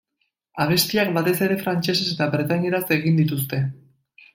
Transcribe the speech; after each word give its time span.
Abestiak 0.65 1.11
batez 1.19 1.35
ere 1.49 1.59
frantsesez 1.61 2.09
eta 2.17 2.31
bretainieraz 2.39 2.85
egin 3.01 3.23
dituzte. 3.25 3.67